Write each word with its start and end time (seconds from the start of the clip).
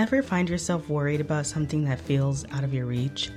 Ever 0.00 0.22
find 0.22 0.48
yourself 0.48 0.88
worried 0.88 1.20
about 1.20 1.44
something 1.44 1.84
that 1.84 2.00
feels 2.00 2.46
out 2.52 2.64
of 2.64 2.72
your 2.72 2.86
reach? 2.86 3.28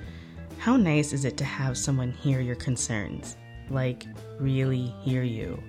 How 0.60 0.78
nice 0.78 1.12
is 1.12 1.26
it 1.26 1.36
to 1.36 1.44
have 1.44 1.78
someone 1.78 2.12
hear 2.14 2.40
your 2.40 2.56
concerns? 2.56 3.36
Like, 3.70 4.06
really 4.40 4.96
hear 5.02 5.24
you? 5.24 5.62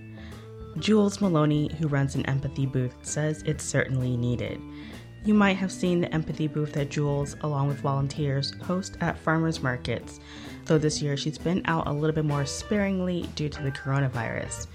Jules 0.78 1.20
Maloney, 1.20 1.68
who 1.80 1.88
runs 1.88 2.14
an 2.14 2.24
empathy 2.26 2.64
booth, 2.64 2.94
says 3.02 3.42
it's 3.44 3.64
certainly 3.64 4.16
needed. 4.16 4.60
You 5.24 5.34
might 5.34 5.56
have 5.56 5.72
seen 5.72 6.00
the 6.00 6.14
empathy 6.14 6.46
booth 6.46 6.74
that 6.74 6.90
Jules, 6.90 7.34
along 7.40 7.66
with 7.66 7.80
volunteers, 7.80 8.54
host 8.62 8.96
at 9.00 9.18
farmers 9.18 9.64
markets, 9.64 10.20
though 10.66 10.78
this 10.78 11.02
year 11.02 11.16
she's 11.16 11.38
been 11.38 11.62
out 11.64 11.88
a 11.88 11.92
little 11.92 12.14
bit 12.14 12.24
more 12.24 12.46
sparingly 12.46 13.28
due 13.34 13.48
to 13.48 13.62
the 13.64 13.72
coronavirus. 13.72 14.68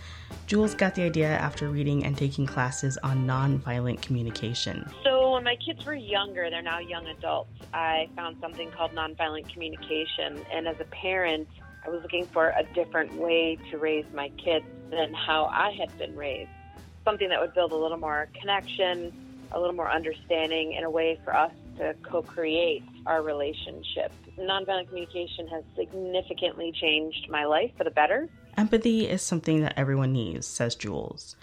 Jules 0.47 0.75
got 0.75 0.95
the 0.95 1.03
idea 1.03 1.29
after 1.29 1.69
reading 1.69 2.05
and 2.05 2.17
taking 2.17 2.45
classes 2.45 2.97
on 3.03 3.25
nonviolent 3.25 4.01
communication. 4.01 4.87
So, 5.03 5.08
when 5.39 5.45
my 5.45 5.55
kids 5.55 5.85
were 5.85 5.95
younger, 5.95 6.49
they're 6.49 6.61
now 6.61 6.79
young 6.79 7.07
adults, 7.07 7.53
I 7.73 8.09
found 8.13 8.35
something 8.41 8.69
called 8.71 8.91
nonviolent 8.91 9.47
communication. 9.53 10.43
And 10.51 10.67
as 10.67 10.75
a 10.81 10.83
parent, 10.83 11.47
I 11.85 11.89
was 11.89 12.01
looking 12.01 12.25
for 12.25 12.49
a 12.49 12.63
different 12.73 13.13
way 13.15 13.57
to 13.71 13.77
raise 13.77 14.03
my 14.13 14.27
kids 14.31 14.65
than 14.91 15.13
how 15.13 15.45
I 15.45 15.71
had 15.79 15.97
been 15.97 16.13
raised. 16.17 16.49
Something 17.05 17.29
that 17.29 17.39
would 17.39 17.53
build 17.53 17.71
a 17.71 17.77
little 17.77 17.97
more 17.97 18.27
connection, 18.37 19.13
a 19.53 19.59
little 19.61 19.73
more 19.73 19.89
understanding, 19.89 20.75
and 20.75 20.85
a 20.85 20.89
way 20.89 21.17
for 21.23 21.33
us 21.33 21.53
to 21.77 21.95
co 22.03 22.21
create 22.21 22.83
our 23.05 23.21
relationship. 23.21 24.11
Nonviolent 24.37 24.89
communication 24.89 25.47
has 25.47 25.63
significantly 25.77 26.73
changed 26.73 27.29
my 27.29 27.45
life 27.45 27.71
for 27.77 27.85
the 27.85 27.91
better. 27.91 28.27
Empathy 28.57 29.07
is 29.07 29.21
something 29.21 29.61
that 29.61 29.73
everyone 29.77 30.11
needs, 30.11 30.45
says 30.45 30.75
Jules. 30.75 31.37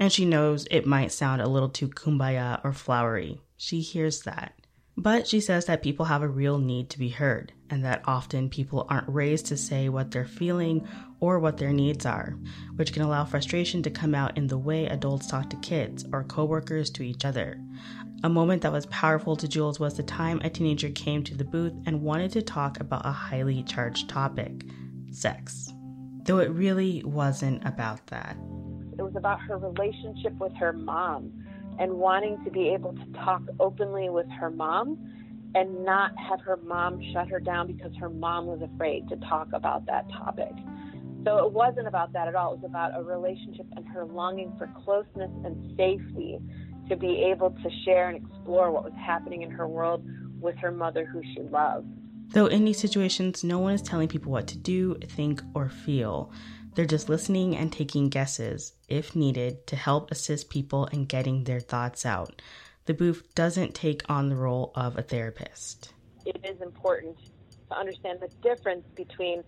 And 0.00 0.12
she 0.12 0.24
knows 0.24 0.66
it 0.70 0.86
might 0.86 1.12
sound 1.12 1.40
a 1.40 1.48
little 1.48 1.68
too 1.68 1.88
kumbaya 1.88 2.60
or 2.64 2.72
flowery. 2.72 3.40
She 3.56 3.80
hears 3.82 4.22
that. 4.22 4.54
But 4.96 5.28
she 5.28 5.40
says 5.40 5.66
that 5.66 5.82
people 5.82 6.06
have 6.06 6.22
a 6.22 6.28
real 6.28 6.58
need 6.58 6.90
to 6.90 6.98
be 6.98 7.10
heard, 7.10 7.52
and 7.70 7.84
that 7.84 8.02
often 8.06 8.50
people 8.50 8.86
aren't 8.88 9.08
raised 9.08 9.46
to 9.46 9.56
say 9.56 9.88
what 9.88 10.10
they're 10.10 10.24
feeling 10.24 10.86
or 11.20 11.38
what 11.38 11.58
their 11.58 11.72
needs 11.72 12.04
are, 12.04 12.36
which 12.74 12.92
can 12.92 13.02
allow 13.02 13.24
frustration 13.24 13.82
to 13.84 13.90
come 13.90 14.14
out 14.14 14.36
in 14.36 14.48
the 14.48 14.58
way 14.58 14.86
adults 14.86 15.28
talk 15.28 15.48
to 15.50 15.56
kids 15.58 16.04
or 16.12 16.24
coworkers 16.24 16.90
to 16.90 17.04
each 17.04 17.24
other. 17.24 17.60
A 18.24 18.28
moment 18.28 18.62
that 18.62 18.72
was 18.72 18.86
powerful 18.86 19.36
to 19.36 19.46
Jules 19.46 19.78
was 19.78 19.94
the 19.94 20.02
time 20.02 20.40
a 20.42 20.50
teenager 20.50 20.90
came 20.90 21.22
to 21.24 21.36
the 21.36 21.44
booth 21.44 21.74
and 21.86 22.02
wanted 22.02 22.32
to 22.32 22.42
talk 22.42 22.80
about 22.80 23.06
a 23.06 23.12
highly 23.12 23.62
charged 23.62 24.08
topic 24.08 24.64
sex 25.12 25.72
though 26.24 26.38
it 26.38 26.50
really 26.50 27.02
wasn't 27.04 27.64
about 27.66 28.06
that. 28.08 28.36
It 29.00 29.04
was 29.04 29.16
about 29.16 29.40
her 29.40 29.56
relationship 29.56 30.34
with 30.38 30.52
her 30.56 30.74
mom 30.74 31.32
and 31.78 31.94
wanting 31.94 32.36
to 32.44 32.50
be 32.50 32.68
able 32.68 32.92
to 32.92 33.06
talk 33.24 33.40
openly 33.58 34.10
with 34.10 34.28
her 34.38 34.50
mom 34.50 34.98
and 35.54 35.86
not 35.86 36.10
have 36.18 36.38
her 36.42 36.58
mom 36.58 37.00
shut 37.10 37.26
her 37.28 37.40
down 37.40 37.66
because 37.66 37.92
her 37.98 38.10
mom 38.10 38.44
was 38.44 38.60
afraid 38.60 39.08
to 39.08 39.16
talk 39.16 39.48
about 39.54 39.86
that 39.86 40.06
topic. 40.10 40.52
So 41.24 41.38
it 41.46 41.50
wasn't 41.50 41.86
about 41.86 42.12
that 42.12 42.28
at 42.28 42.34
all. 42.34 42.52
It 42.52 42.60
was 42.60 42.66
about 42.68 42.94
a 42.94 43.02
relationship 43.02 43.64
and 43.74 43.88
her 43.88 44.04
longing 44.04 44.52
for 44.58 44.68
closeness 44.84 45.30
and 45.46 45.74
safety 45.78 46.38
to 46.90 46.94
be 46.94 47.24
able 47.32 47.52
to 47.52 47.70
share 47.86 48.10
and 48.10 48.22
explore 48.22 48.70
what 48.70 48.84
was 48.84 48.92
happening 49.02 49.40
in 49.40 49.50
her 49.50 49.66
world 49.66 50.04
with 50.42 50.56
her 50.56 50.70
mother 50.70 51.06
who 51.06 51.22
she 51.22 51.40
loved. 51.40 51.88
Though 52.32 52.46
in 52.46 52.66
these 52.66 52.78
situations, 52.78 53.42
no 53.42 53.58
one 53.58 53.72
is 53.72 53.82
telling 53.82 54.08
people 54.08 54.30
what 54.30 54.46
to 54.48 54.58
do, 54.58 54.96
think, 55.08 55.42
or 55.54 55.70
feel. 55.70 56.30
They're 56.74 56.86
just 56.86 57.08
listening 57.08 57.56
and 57.56 57.72
taking 57.72 58.08
guesses, 58.08 58.74
if 58.88 59.16
needed, 59.16 59.66
to 59.66 59.76
help 59.76 60.10
assist 60.10 60.50
people 60.50 60.86
in 60.86 61.04
getting 61.04 61.44
their 61.44 61.60
thoughts 61.60 62.06
out. 62.06 62.40
The 62.86 62.94
booth 62.94 63.34
doesn't 63.34 63.74
take 63.74 64.08
on 64.08 64.28
the 64.28 64.36
role 64.36 64.72
of 64.74 64.96
a 64.96 65.02
therapist. 65.02 65.92
It 66.24 66.40
is 66.44 66.60
important 66.60 67.16
to 67.68 67.76
understand 67.76 68.20
the 68.20 68.28
difference 68.42 68.84
between 68.94 69.42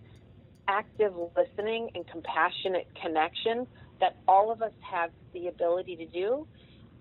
active 0.67 1.13
listening 1.35 1.89
and 1.95 2.05
compassionate 2.07 2.87
connection 3.01 3.67
that 3.99 4.17
all 4.27 4.51
of 4.51 4.61
us 4.61 4.73
have 4.81 5.11
the 5.33 5.47
ability 5.47 5.95
to 5.95 6.05
do, 6.05 6.45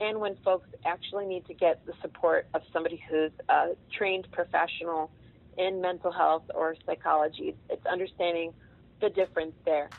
and 0.00 0.20
when 0.20 0.36
folks 0.44 0.68
actually 0.84 1.26
need 1.26 1.46
to 1.46 1.54
get 1.54 1.84
the 1.84 1.92
support 2.00 2.46
of 2.54 2.62
somebody 2.72 3.02
who's 3.08 3.32
a 3.48 3.70
trained 3.96 4.28
professional 4.32 5.10
in 5.58 5.80
mental 5.80 6.12
health 6.12 6.44
or 6.54 6.74
psychology. 6.86 7.54
It's 7.68 7.86
understanding 7.86 8.52
the 9.00 9.10
difference 9.10 9.54
there. 9.64 9.90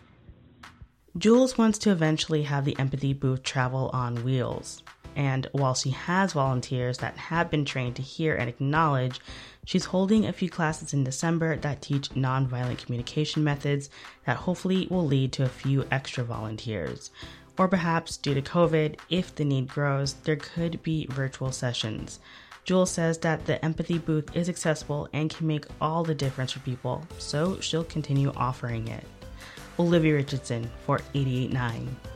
Jules 1.15 1.59
wants 1.59 1.77
to 1.77 1.91
eventually 1.91 2.41
have 2.41 2.65
the 2.65 2.77
empathy 2.79 3.13
booth 3.13 3.43
travel 3.43 3.91
on 3.93 4.23
wheels. 4.23 4.81
And 5.15 5.47
while 5.51 5.75
she 5.75 5.91
has 5.91 6.33
volunteers 6.33 6.97
that 6.97 7.15
have 7.17 7.51
been 7.51 7.65
trained 7.65 7.97
to 7.97 8.01
hear 8.01 8.35
and 8.35 8.49
acknowledge, 8.49 9.21
she's 9.63 9.85
holding 9.85 10.25
a 10.25 10.33
few 10.33 10.49
classes 10.49 10.91
in 10.91 11.03
December 11.03 11.55
that 11.57 11.83
teach 11.83 12.09
nonviolent 12.09 12.83
communication 12.83 13.43
methods 13.43 13.91
that 14.25 14.37
hopefully 14.37 14.87
will 14.89 15.05
lead 15.05 15.31
to 15.33 15.43
a 15.43 15.49
few 15.49 15.85
extra 15.91 16.23
volunteers. 16.23 17.11
Or 17.59 17.67
perhaps, 17.67 18.17
due 18.17 18.33
to 18.33 18.41
COVID, 18.41 18.97
if 19.11 19.35
the 19.35 19.45
need 19.45 19.67
grows, 19.67 20.13
there 20.13 20.35
could 20.35 20.81
be 20.81 21.05
virtual 21.11 21.51
sessions. 21.51 22.19
Jules 22.63 22.89
says 22.89 23.19
that 23.19 23.45
the 23.45 23.63
empathy 23.63 23.99
booth 23.99 24.35
is 24.35 24.49
accessible 24.49 25.07
and 25.13 25.29
can 25.29 25.45
make 25.45 25.65
all 25.79 26.03
the 26.03 26.15
difference 26.15 26.53
for 26.53 26.59
people, 26.61 27.03
so 27.19 27.59
she'll 27.59 27.83
continue 27.83 28.31
offering 28.35 28.87
it. 28.87 29.05
Olivia 29.79 30.15
Richardson 30.15 30.69
for 30.85 30.99
889. 31.15 32.12